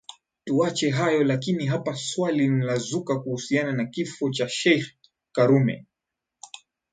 Tuache 0.45 0.89
hayo 0.89 1.23
lakini 1.23 1.65
hapa 1.65 1.95
swali 1.95 2.39
linazuka 2.49 3.19
kuhusiana 3.19 3.71
na 3.71 3.85
kifo 3.85 4.29
cha 4.29 4.49
Sheikh 4.49 4.85
Karume 5.35 5.85